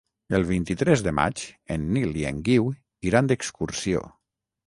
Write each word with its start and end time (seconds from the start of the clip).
El 0.35 0.45
vint-i-tres 0.51 1.03
de 1.07 1.11
maig 1.17 1.43
en 1.75 1.83
Nil 1.97 2.17
i 2.23 2.27
en 2.31 2.41
Guiu 2.49 2.71
iran 3.11 3.31
d'excursió. 3.33 4.01